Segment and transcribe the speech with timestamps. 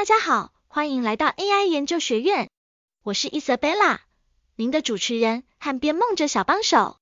[0.00, 2.48] 大家好，欢迎来到 AI 研究学院，
[3.02, 3.98] 我是 Isabella，
[4.56, 6.96] 您的主持人和编梦者小帮手。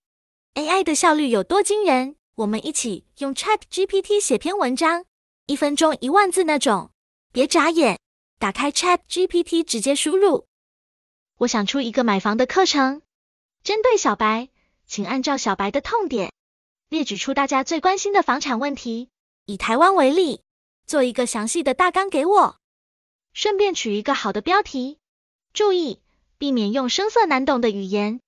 [0.54, 2.16] AI 的效率有多惊人？
[2.34, 5.04] 我们一起用 Chat GPT 写篇文章，
[5.46, 6.90] 一分钟一万字那种。
[7.30, 8.00] 别眨眼，
[8.40, 10.48] 打开 Chat GPT 直接输入。
[11.36, 13.02] 我想出一个买房的课程，
[13.62, 14.48] 针对小白，
[14.88, 16.32] 请按照小白的痛点，
[16.88, 19.10] 列举出大家最关心的房产问题。
[19.44, 20.42] 以台湾为例，
[20.84, 22.57] 做一个详细的大纲给我。
[23.38, 24.98] 顺便取一个好的标题，
[25.52, 26.02] 注意
[26.38, 28.20] 避免用生涩难懂的语言，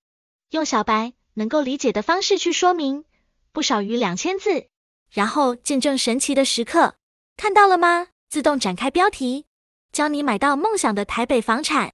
[0.51, 3.03] 用小白能够理解的方式去说明，
[3.51, 4.69] 不少于两千字。
[5.09, 6.95] 然后见证神奇的时刻，
[7.35, 8.07] 看到了吗？
[8.29, 9.47] 自动展开标题，
[9.91, 11.91] 教你买到梦想的台北房产。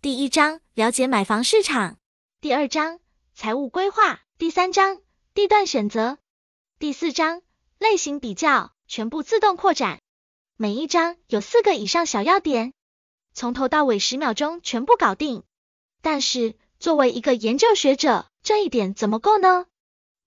[0.00, 1.98] 第一章了解买房市场，
[2.40, 3.00] 第二章
[3.34, 5.00] 财务规划，第三章
[5.34, 6.18] 地段选择，
[6.78, 7.42] 第四章
[7.80, 10.03] 类型比较，全部自动扩展。
[10.56, 12.74] 每一章有四个以上小要点，
[13.32, 15.42] 从头到尾十秒钟全部搞定。
[16.00, 19.66] 但是作为一个研究学者，这一点怎么够呢？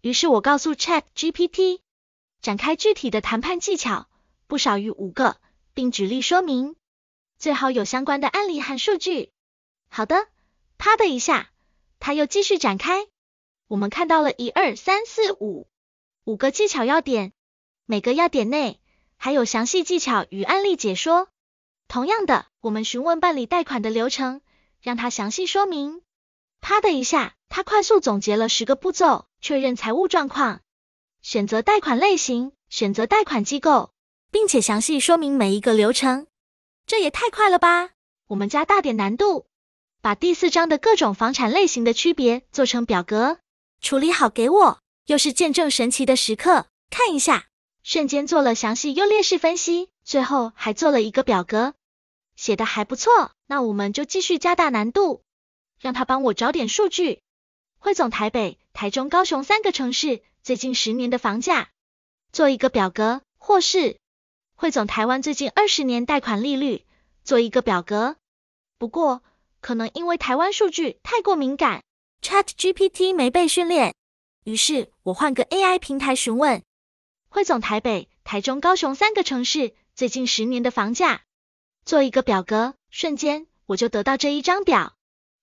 [0.01, 1.79] 于是我告诉 Chat GPT，
[2.41, 4.09] 展开具体的谈判技巧，
[4.47, 5.39] 不少于五个，
[5.73, 6.75] 并举例说明，
[7.39, 9.31] 最好有相关的案例和数据。
[9.87, 10.27] 好的，
[10.77, 11.51] 啪的一下，
[11.99, 13.07] 他又继续展开。
[13.69, 15.69] 我们看到了一二三四五
[16.25, 17.31] 五个技巧要点，
[17.85, 18.81] 每个要点内。
[19.17, 21.27] 还有详细技巧与案例解说。
[21.87, 24.41] 同样的，我们询问办理贷款的流程，
[24.81, 26.01] 让他详细说明。
[26.59, 30.61] 啪的一下，他快速总结了十个步骤：确认财务状况，
[31.21, 33.91] 选择贷款类型，选择贷款机构，
[34.31, 36.27] 并且详细说明每一个流程。
[36.85, 37.91] 这也太快了吧！
[38.27, 39.45] 我们加大点难度，
[40.01, 43.39] 把第四章的各种房产类型的区别做成表格，
[43.79, 44.79] 处理好给我。
[45.05, 47.45] 又是见证神奇的时刻，看一下。
[47.89, 51.73] 瞬间做了详细优劣势分析，最后还做了一个表格，
[52.35, 53.31] 写的还不错。
[53.45, 55.21] 那我们就继续加大难度，
[55.79, 57.21] 让他帮我找点数据。
[57.77, 61.69] 汇总台北、台中、高雄三个城市最近十年的房价，
[62.33, 63.97] 做一个表格，或是
[64.55, 66.83] 汇总台湾最近二十年贷款利率，
[67.23, 68.17] 做一个表格。
[68.77, 69.23] 不过
[69.61, 71.85] 可能因为台湾数据太过敏感
[72.21, 73.95] ，Chat GPT 没被训练，
[74.43, 76.61] 于是我换个 AI 平台询问。
[77.37, 81.21] 汇总台北、台中、高雄三个城市最近十年的房价，
[81.85, 84.95] 做一个表格，瞬间我就得到这一张表。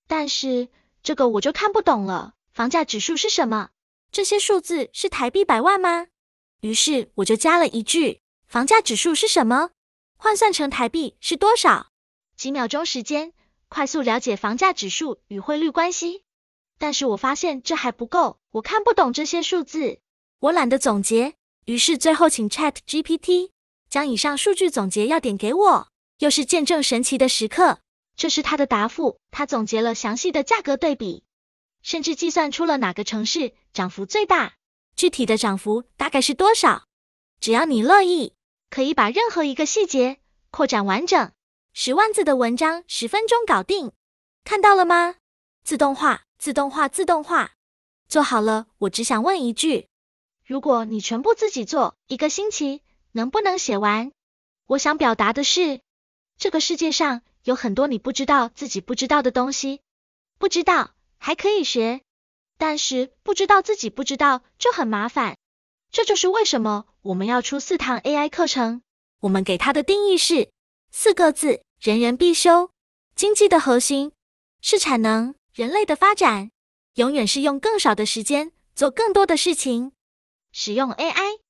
[0.08, 0.70] 但是
[1.04, 3.70] 这个我就看不懂了，房价指数是什么？
[4.10, 6.08] 这些数字是台币百万吗？
[6.62, 9.70] 于是我就加了一句：房价指数是什么？
[10.16, 11.92] 换算成台币是多少？
[12.36, 13.32] 几秒钟时间，
[13.68, 16.24] 快速了解房价指数与汇率关系。
[16.76, 20.00] 但是我发现这还不够，我看不懂这些数字，
[20.40, 21.36] 我懒得总结。
[21.66, 23.50] 于是最后请 Chat GPT
[23.88, 25.88] 将以上数据总结要点给我，
[26.18, 27.80] 又是见证神奇的时刻。
[28.16, 31.24] 这是他的答复，他总结了详细的价格对比，
[31.82, 34.54] 甚至计算出了哪个城市涨幅最大，
[34.94, 36.84] 具体的涨幅大概是多少。
[37.40, 38.34] 只要你乐意，
[38.70, 40.18] 可以把任何一个细节
[40.50, 41.32] 扩展完整。
[41.72, 43.92] 十万字的文章十分钟搞定，
[44.44, 45.16] 看到了吗？
[45.64, 47.52] 自动化，自动化，自动化，
[48.06, 48.66] 做好了。
[48.78, 49.88] 我只想问一句。
[50.46, 52.82] 如果你全部自己做，一个星期
[53.12, 54.12] 能不能写完？
[54.66, 55.80] 我想表达的是，
[56.36, 59.80] 这个世界上有很多你不知道自己不知道的东西，
[60.38, 62.02] 不知道还可以学，
[62.58, 65.38] 但是不知道自己不知道就很麻烦。
[65.90, 68.82] 这就是为什么我们要出四堂 AI 课程。
[69.20, 70.50] 我们给它的定义是
[70.90, 72.70] 四个字：人人必修。
[73.16, 74.12] 经济的核心
[74.60, 76.50] 是产能，人类的发展
[76.96, 79.92] 永远是用更少的时间做更多的事情。
[80.56, 81.40] 使用 AI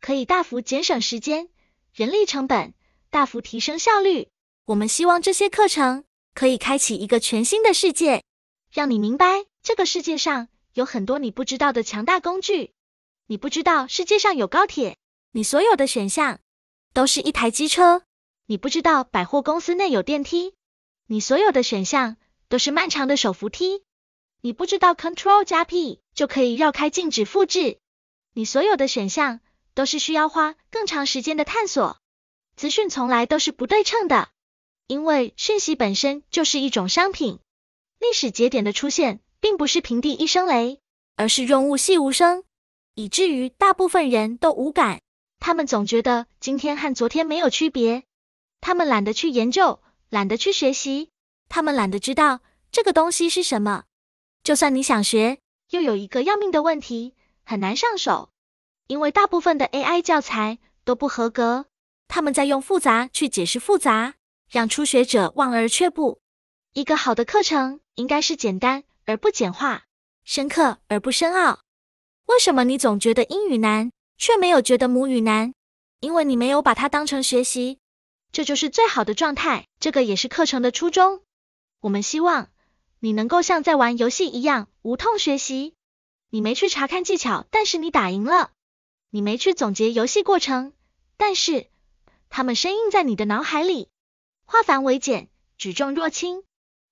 [0.00, 1.48] 可以大幅节省时间、
[1.92, 2.72] 人力成本，
[3.10, 4.28] 大幅提升效率。
[4.66, 6.04] 我们希望这些课程
[6.34, 8.22] 可以开启一个全新的世界，
[8.70, 12.72] 让你明白这个世界上有很多你不知道的强大工具。
[13.26, 14.98] 你不知道世界上有高铁，
[15.32, 16.38] 你所有的选项
[16.92, 18.02] 都是一台机车；
[18.46, 20.54] 你不知道百货公司内有电梯，
[21.08, 22.18] 你所有的选项
[22.48, 23.82] 都是漫长的手扶梯；
[24.42, 27.80] 你不知道 Control 加 P 就可以绕开禁止复制。
[28.36, 29.40] 你所有的选项
[29.74, 31.98] 都是需要花更长时间的探索，
[32.56, 34.28] 资讯从来都是不对称的，
[34.88, 37.38] 因为讯息本身就是一种商品。
[38.00, 40.80] 历史节点的出现并不是平地一声雷，
[41.14, 42.42] 而是润物细无声，
[42.94, 45.00] 以至于大部分人都无感。
[45.38, 48.02] 他们总觉得今天和昨天没有区别，
[48.60, 49.80] 他们懒得去研究，
[50.10, 51.10] 懒得去学习，
[51.48, 52.40] 他们懒得知道
[52.72, 53.84] 这个东西是什么。
[54.42, 55.38] 就算你想学，
[55.70, 57.14] 又有一个要命的问题。
[57.44, 58.30] 很难上手，
[58.86, 61.66] 因为大部分的 AI 教材都不合格，
[62.08, 64.14] 他们在用复杂去解释复杂，
[64.50, 66.20] 让初学者望而却步。
[66.72, 69.84] 一个好的课程应该是简单而不简化，
[70.24, 71.60] 深刻而不深奥。
[72.26, 75.52] 为什么你总觉得英语难，却没有觉得母语难？
[76.00, 77.78] 因为你没有把它当成学习，
[78.32, 79.66] 这就是最好的状态。
[79.78, 81.22] 这个也是课程的初衷。
[81.80, 82.48] 我们希望
[83.00, 85.74] 你能够像在玩游戏一样无痛学习。
[86.34, 88.50] 你没去查看技巧，但是你打赢了；
[89.08, 90.72] 你没去总结游戏过程，
[91.16, 91.68] 但是
[92.28, 93.88] 他们深印在你的脑海里。
[94.44, 95.28] 化繁为简，
[95.58, 96.42] 举重若轻，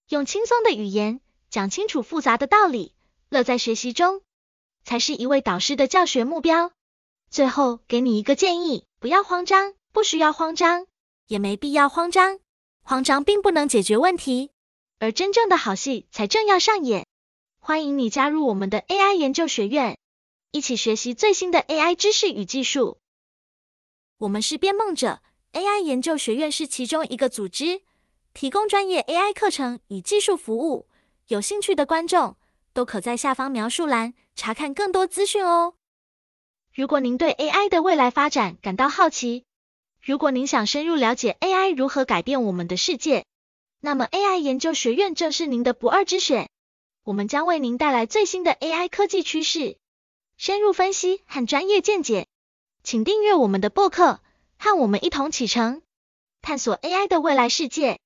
[0.09, 2.95] 用轻松的语言讲清楚复杂的道理，
[3.31, 4.23] 乐在学习中。
[4.85, 6.71] 才是一位导师的教学目标。
[7.29, 10.87] 最后给你一个建议，不要慌张，不需要慌张，
[11.27, 12.39] 也没必要慌张。
[12.85, 14.53] 慌张并不能解决问题，
[15.01, 17.09] 而真正的好戏才正要上演。
[17.65, 19.97] 欢迎你加入我们的 AI 研究学院，
[20.51, 22.99] 一起学习最新的 AI 知识与技术。
[24.19, 25.21] 我们是编梦者
[25.53, 27.83] AI 研究学院是其中一个组织，
[28.35, 30.89] 提供专业 AI 课程与技术服务。
[31.29, 32.37] 有兴趣的观众
[32.73, 34.15] 都可在下方描述栏。
[34.35, 35.75] 查看更多资讯哦。
[36.75, 39.45] 如果您对 AI 的未来发展感到好奇，
[40.03, 43.25] 如果您想深入了解 AI 如何改变我们的世界，
[43.79, 46.49] 那么 AI 研究学院正是您的不二之选。
[47.05, 49.77] 我们将为您带来最新的 AI 科技趋势、
[50.37, 52.29] 深入分析和专业见解。
[52.85, 54.21] 请订阅我们的播客，
[54.57, 55.83] 和我们一同启程，
[56.41, 58.01] 探索 AI 的未来世界。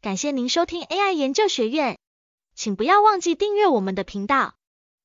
[0.00, 1.98] 感谢您收听 AI 研究学院，
[2.54, 4.54] 请不要忘记订阅我们的频道。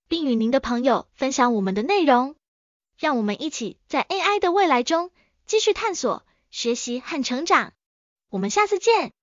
[0.08, 2.36] 并与您的朋友分享我们的内容，
[2.96, 5.10] 让我们一起在 AI 的未来中
[5.48, 7.74] 继续探索、学习和成长。
[8.30, 9.15] 我们下次见。